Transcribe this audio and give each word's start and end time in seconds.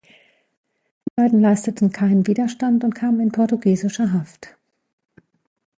Die 1.05 1.11
beiden 1.15 1.41
leisteten 1.41 1.91
keinen 1.91 2.25
Widerstand 2.25 2.83
und 2.83 2.95
kamen 2.95 3.19
in 3.19 3.31
portugiesische 3.31 4.11
Haft. 4.11 4.55